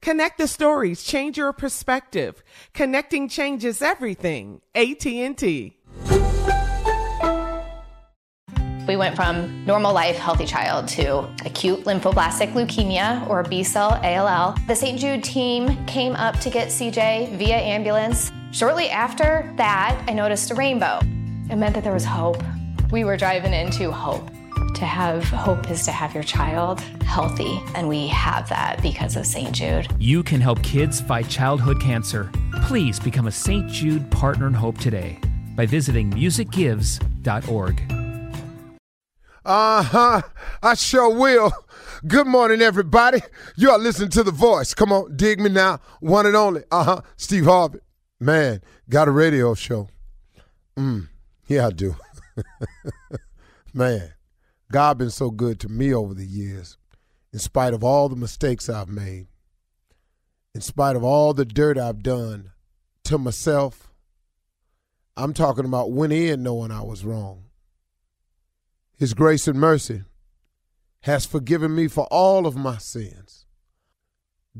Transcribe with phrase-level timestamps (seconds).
[0.00, 2.42] Connect the stories, change your perspective.
[2.74, 4.60] Connecting changes everything.
[4.74, 5.76] AT&T.
[8.86, 14.54] We went from normal life, healthy child to acute lymphoblastic leukemia or B cell ALL.
[14.68, 14.98] The St.
[14.98, 18.30] Jude team came up to get CJ via ambulance.
[18.52, 21.00] Shortly after that, I noticed a rainbow.
[21.50, 22.40] It meant that there was hope.
[22.92, 24.30] We were driving into hope.
[24.76, 29.24] To have hope is to have your child healthy, and we have that because of
[29.24, 29.50] St.
[29.50, 29.88] Jude.
[29.98, 32.30] You can help kids fight childhood cancer.
[32.64, 33.70] Please become a St.
[33.70, 35.18] Jude Partner in Hope today
[35.54, 37.82] by visiting musicgives.org.
[39.46, 40.22] Uh huh.
[40.62, 41.52] I sure will.
[42.06, 43.22] Good morning, everybody.
[43.56, 44.74] You are listening to The Voice.
[44.74, 45.80] Come on, dig me now.
[46.00, 46.64] One and only.
[46.70, 47.00] Uh huh.
[47.16, 47.78] Steve Harvey.
[48.20, 48.60] Man,
[48.90, 49.88] got a radio show.
[50.76, 51.08] Mm.
[51.46, 51.96] Yeah, I do.
[53.72, 54.12] Man,
[54.70, 56.76] God been so good to me over the years,
[57.32, 59.28] in spite of all the mistakes I've made,
[60.54, 62.50] in spite of all the dirt I've done
[63.04, 63.92] to myself.
[65.16, 67.44] I'm talking about went in knowing I was wrong.
[68.98, 70.02] His grace and mercy
[71.02, 73.46] has forgiven me for all of my sins.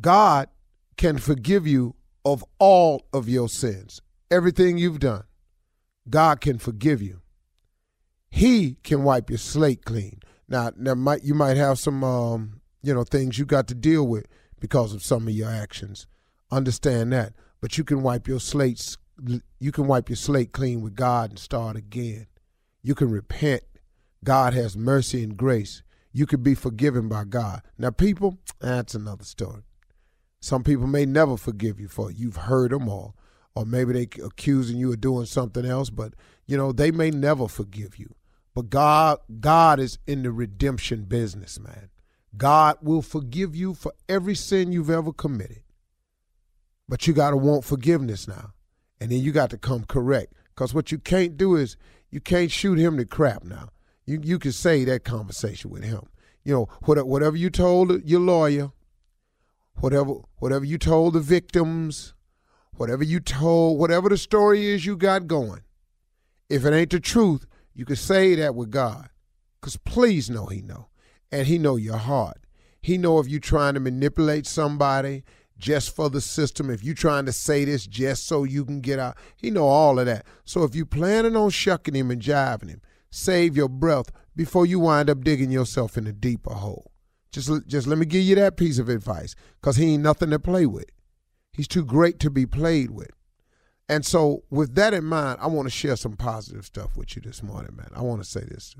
[0.00, 0.48] God
[0.96, 1.94] can forgive you
[2.24, 4.00] of all of your sins,
[4.30, 5.24] everything you've done.
[6.08, 7.22] God can forgive you.
[8.36, 10.20] He can wipe your slate clean.
[10.46, 14.06] Now, now might you might have some um, you know things you got to deal
[14.06, 14.26] with
[14.60, 16.06] because of some of your actions.
[16.50, 17.32] Understand that,
[17.62, 18.98] but you can wipe your slates.
[19.58, 22.26] You can wipe your slate clean with God and start again.
[22.82, 23.62] You can repent.
[24.22, 25.82] God has mercy and grace.
[26.12, 27.62] You can be forgiven by God.
[27.78, 29.62] Now, people, that's another story.
[30.40, 32.18] Some people may never forgive you for it.
[32.18, 33.16] You've heard them all,
[33.54, 36.12] or maybe they accusing you of doing something else, but
[36.44, 38.14] you know they may never forgive you.
[38.56, 41.90] But God, God is in the redemption business, man.
[42.38, 45.62] God will forgive you for every sin you've ever committed.
[46.88, 48.54] But you got to want forgiveness now.
[48.98, 50.32] And then you got to come correct.
[50.54, 51.76] Because what you can't do is
[52.10, 53.68] you can't shoot him to crap now.
[54.06, 56.06] You, you can say that conversation with him.
[56.42, 58.72] You know, whatever you told your lawyer,
[59.80, 62.14] whatever whatever you told the victims,
[62.72, 65.60] whatever you told, whatever the story is you got going,
[66.48, 69.10] if it ain't the truth, you can say that with God.
[69.60, 70.88] Because please know he know.
[71.30, 72.38] And he know your heart.
[72.80, 75.24] He know if you're trying to manipulate somebody
[75.58, 78.98] just for the system, if you're trying to say this just so you can get
[78.98, 80.24] out, he know all of that.
[80.44, 82.80] So if you planning on shucking him and jiving him,
[83.10, 86.92] save your breath before you wind up digging yourself in a deeper hole.
[87.32, 90.38] Just, just let me give you that piece of advice, because he ain't nothing to
[90.38, 90.86] play with.
[91.52, 93.10] He's too great to be played with.
[93.88, 97.22] And so, with that in mind, I want to share some positive stuff with you
[97.22, 97.88] this morning, man.
[97.94, 98.74] I want to say this.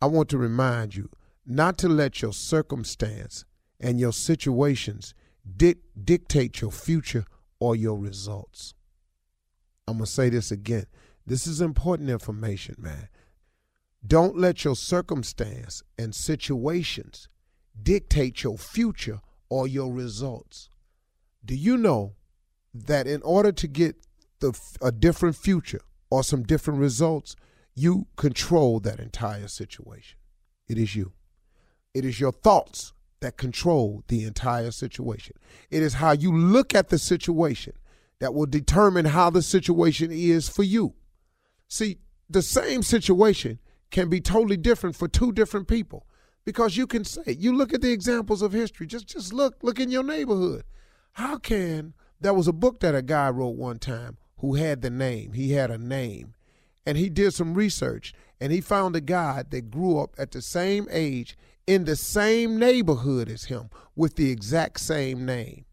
[0.00, 1.10] I want to remind you
[1.44, 3.44] not to let your circumstance
[3.80, 5.14] and your situations
[5.56, 7.24] di- dictate your future
[7.58, 8.74] or your results.
[9.88, 10.86] I'm going to say this again.
[11.26, 13.08] This is important information, man.
[14.06, 17.28] Don't let your circumstance and situations
[17.80, 20.68] dictate your future or your results.
[21.44, 22.14] Do you know
[22.74, 23.96] that in order to get
[24.40, 27.36] the, a different future or some different results,
[27.74, 30.18] you control that entire situation?
[30.68, 31.12] It is you.
[31.94, 35.36] It is your thoughts that control the entire situation.
[35.70, 37.72] It is how you look at the situation
[38.20, 40.94] that will determine how the situation is for you.
[41.68, 41.98] See,
[42.28, 43.58] the same situation
[43.90, 46.06] can be totally different for two different people
[46.44, 49.78] because you can say you look at the examples of history just just look look
[49.78, 50.64] in your neighborhood
[51.12, 54.90] how can there was a book that a guy wrote one time who had the
[54.90, 55.32] name.
[55.32, 56.34] He had a name.
[56.84, 60.42] And he did some research and he found a guy that grew up at the
[60.42, 61.36] same age
[61.66, 65.64] in the same neighborhood as him with the exact same name.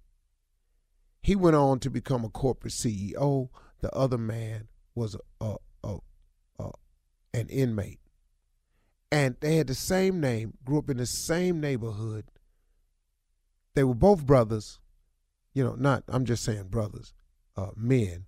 [1.21, 3.49] He went on to become a corporate ceo
[3.83, 5.97] the other man was a, a,
[6.57, 6.71] a,
[7.33, 7.99] an inmate.
[9.11, 12.23] And they had the same name, grew up in the same neighborhood.
[13.75, 14.79] They were both brothers,
[15.53, 17.13] you know, not I'm just saying brothers,
[17.57, 18.25] uh, men,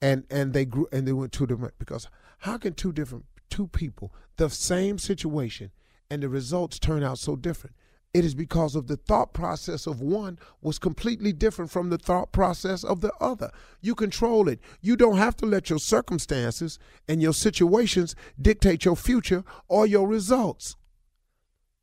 [0.00, 2.08] and and they grew and they went two different because
[2.38, 5.70] how can two different two people the same situation
[6.10, 7.74] and the results turn out so different?
[8.14, 12.32] It is because of the thought process of one was completely different from the thought
[12.32, 13.50] process of the other.
[13.82, 14.60] You control it.
[14.80, 20.08] You don't have to let your circumstances and your situations dictate your future or your
[20.08, 20.76] results.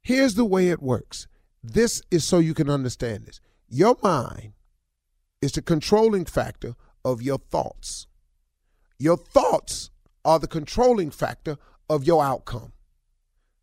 [0.01, 1.27] Here's the way it works
[1.63, 3.39] this is so you can understand this.
[3.69, 4.53] Your mind
[5.41, 8.07] is the controlling factor of your thoughts.
[8.99, 9.91] Your thoughts
[10.25, 11.57] are the controlling factor
[11.89, 12.73] of your outcome.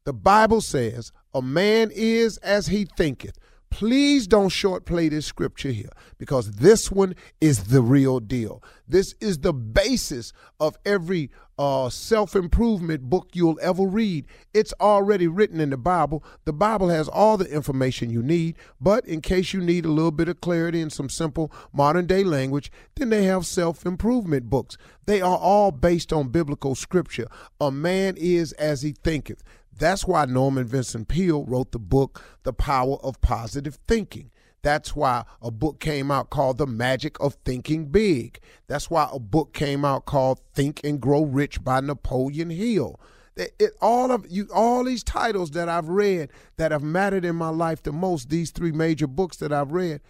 [0.04, 3.38] The Bible says, A man is as he thinketh.
[3.72, 5.88] Please don't short play this scripture here
[6.18, 8.62] because this one is the real deal.
[8.86, 14.26] This is the basis of every uh, self improvement book you'll ever read.
[14.52, 16.22] It's already written in the Bible.
[16.44, 20.10] The Bible has all the information you need, but in case you need a little
[20.10, 24.76] bit of clarity and some simple modern day language, then they have self improvement books.
[25.06, 27.28] They are all based on biblical scripture.
[27.58, 29.42] A man is as he thinketh.
[29.82, 34.30] That's why Norman Vincent Peale wrote the book, The Power of Positive Thinking.
[34.62, 38.38] That's why a book came out called The Magic of Thinking Big.
[38.68, 43.00] That's why a book came out called Think and Grow Rich by Napoleon Hill.
[43.34, 47.34] It, it, all of you, all these titles that I've read that have mattered in
[47.34, 50.00] my life the most, these three major books that I've read,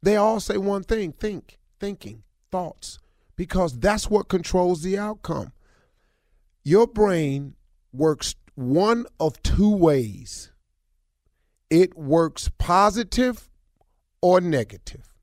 [0.00, 2.22] they all say one thing: think, thinking,
[2.52, 3.00] thoughts,
[3.34, 5.50] because that's what controls the outcome.
[6.62, 7.56] Your brain
[7.92, 10.52] works one of two ways
[11.70, 13.48] it works positive
[14.20, 15.14] or negative.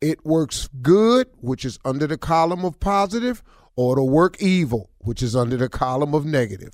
[0.00, 3.42] It works good, which is under the column of positive,
[3.76, 6.72] or it'll work evil, which is under the column of negative.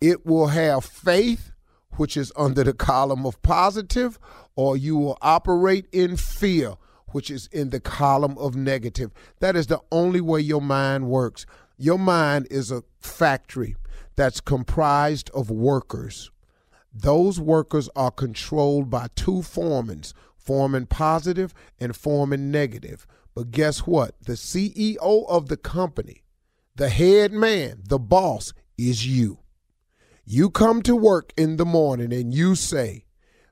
[0.00, 1.52] It will have faith,
[1.96, 4.18] which is under the column of positive,
[4.56, 6.74] or you will operate in fear,
[7.08, 9.12] which is in the column of negative.
[9.40, 11.44] That is the only way your mind works.
[11.76, 13.76] Your mind is a factory
[14.16, 16.30] that's comprised of workers.
[16.92, 23.06] Those workers are controlled by two foremans, foreman positive and foreman negative.
[23.34, 24.14] But guess what?
[24.22, 26.22] The CEO of the company,
[26.76, 29.38] the head man, the boss, is you.
[30.24, 33.03] You come to work in the morning and you say,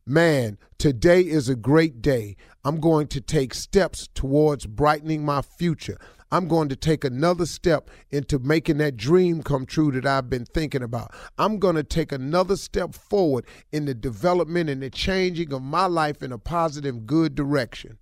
[0.04, 2.36] Man, today is a great day.
[2.64, 5.96] I'm going to take steps towards brightening my future.
[6.32, 10.44] I'm going to take another step into making that dream come true that I've been
[10.44, 11.14] thinking about.
[11.38, 15.86] I'm going to take another step forward in the development and the changing of my
[15.86, 17.98] life in a positive, good direction.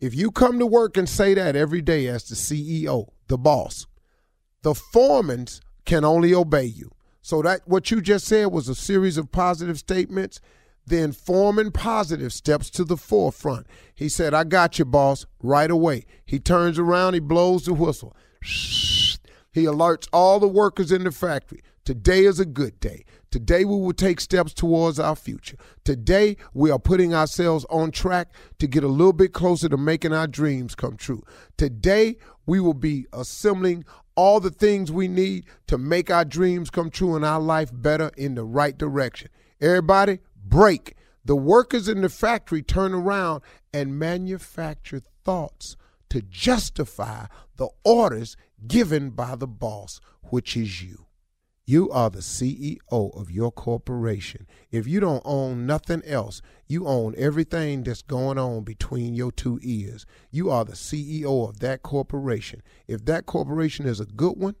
[0.00, 3.86] If you come to work and say that every day as the CEO, the boss,
[4.60, 5.46] the foremen
[5.86, 6.90] can only obey you.
[7.22, 10.40] So that what you just said was a series of positive statements
[10.86, 13.66] then Foreman Positive steps to the forefront.
[13.94, 16.04] He said, I got you, boss, right away.
[16.24, 18.16] He turns around, he blows the whistle.
[18.42, 21.62] He alerts all the workers in the factory.
[21.84, 23.04] Today is a good day.
[23.30, 25.56] Today we will take steps towards our future.
[25.84, 30.12] Today we are putting ourselves on track to get a little bit closer to making
[30.12, 31.22] our dreams come true.
[31.56, 33.84] Today we will be assembling
[34.16, 38.10] all the things we need to make our dreams come true and our life better
[38.16, 39.28] in the right direction.
[39.60, 40.96] Everybody, break.
[41.24, 45.76] The workers in the factory turn around and manufacture thoughts
[46.10, 48.36] to justify the orders
[48.66, 51.06] given by the boss, which is you.
[51.66, 54.46] You are the CEO of your corporation.
[54.70, 59.58] If you don't own nothing else, you own everything that's going on between your two
[59.62, 60.04] ears.
[60.30, 62.60] You are the CEO of that corporation.
[62.86, 64.56] If that corporation is a good one,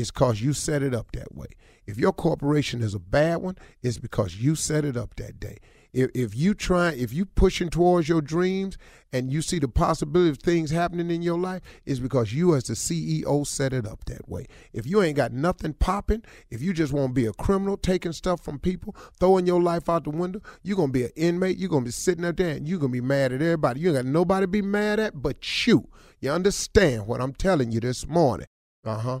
[0.00, 1.48] it's because you set it up that way.
[1.86, 5.58] If your corporation is a bad one, it's because you set it up that day.
[5.92, 8.78] If, if you try, if you pushing towards your dreams
[9.12, 12.64] and you see the possibility of things happening in your life, is because you as
[12.64, 14.46] the CEO set it up that way.
[14.72, 18.12] If you ain't got nothing popping, if you just want to be a criminal, taking
[18.12, 21.58] stuff from people, throwing your life out the window, you're gonna be an inmate.
[21.58, 23.80] You're gonna be sitting up there and you're gonna be mad at everybody.
[23.80, 25.88] You ain't got nobody to be mad at but you.
[26.20, 28.46] You understand what I'm telling you this morning?
[28.84, 29.20] Uh huh.